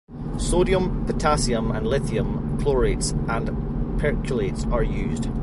[0.39, 3.49] Sodium, potassium, and lithium chlorates and
[3.99, 5.29] perchlorates are used.